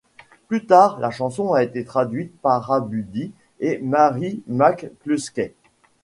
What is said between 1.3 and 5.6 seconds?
a été traduite para Buddy et Mary McCluskey.